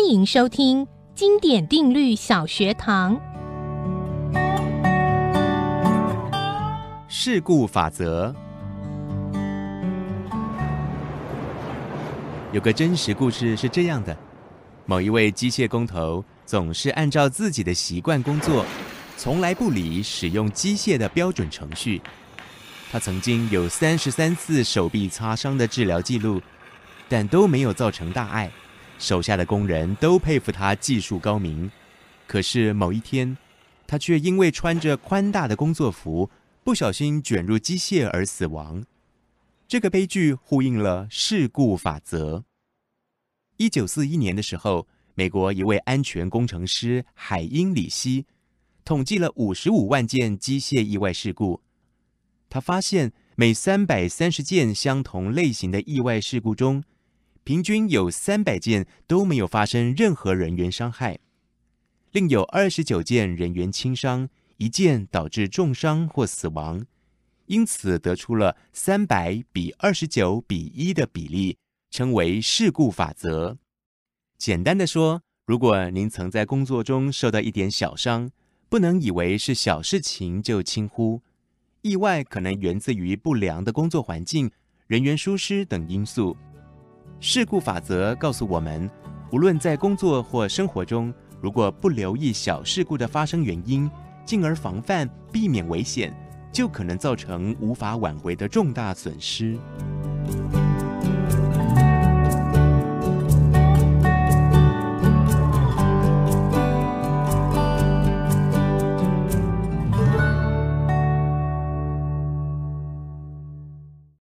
[0.00, 3.20] 欢迎收听《经典定律小学堂》。
[7.08, 8.32] 事故法则。
[12.52, 14.16] 有个真实故事是这样的：
[14.86, 18.64] 某一位机械工头总是按照自己的习惯工作，
[19.16, 22.00] 从来不理使用机械的标准程序。
[22.92, 26.40] 他曾经有三十三次手臂擦伤的治疗记录，
[27.08, 28.48] 但都没有造成大碍。
[28.98, 31.70] 手下的工人都佩服他技术高明。
[32.26, 33.36] 可是某一天，
[33.86, 36.30] 他却因为穿着宽大的工作服，
[36.62, 38.84] 不小心卷入机械而死亡。
[39.66, 42.44] 这个悲剧呼应了事故法则。
[43.56, 48.26] 一九四一年的时候，美国一位安全工程师海因里希
[48.84, 51.60] 统计了五十五万件机械意外事故。
[52.48, 56.82] 他发现，每三百三十件相同类型的意外事故中，
[57.48, 61.18] 平均有三百件都没有发生任何人员伤害，
[62.12, 66.84] 另有二十九件人员轻伤，一件导致重伤或死亡。
[67.46, 71.56] 因此，得出了三百比二十九比一的比例，
[71.90, 73.56] 称为事故法则。
[74.36, 78.30] 简单的说，如果您曾在工作中受到一点小伤，
[78.68, 81.22] 不能以为是小事情就轻忽。
[81.80, 84.50] 意外可能源自于不良的工作环境、
[84.86, 86.36] 人员疏失等因素。
[87.20, 88.88] 事故法则告诉我们，
[89.32, 93.90] 无论在工作或生活中，如果不留意小事故的发生原因，
[94.24, 96.14] 进而防范避免危险，
[96.52, 99.58] 就可能造成无法挽回的重大损失。